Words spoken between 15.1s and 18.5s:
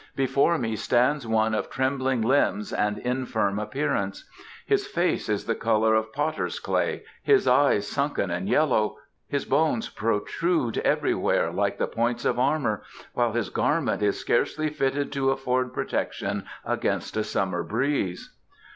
to afford protection against a summer breeze."